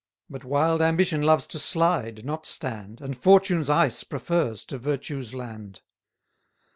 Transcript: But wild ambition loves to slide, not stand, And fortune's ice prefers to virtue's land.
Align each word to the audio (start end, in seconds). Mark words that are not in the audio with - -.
But 0.31 0.43
wild 0.43 0.81
ambition 0.81 1.21
loves 1.21 1.45
to 1.45 1.59
slide, 1.59 2.25
not 2.25 2.47
stand, 2.47 3.01
And 3.01 3.15
fortune's 3.15 3.69
ice 3.69 4.03
prefers 4.03 4.65
to 4.65 4.79
virtue's 4.79 5.35
land. 5.35 5.81